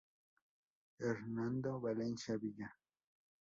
Hernando 0.97 1.79
Valencia 1.79 2.35
Villa. 2.39 2.75